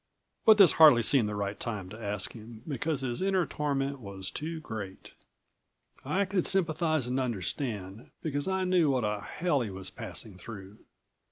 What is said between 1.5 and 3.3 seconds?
time to ask him, because his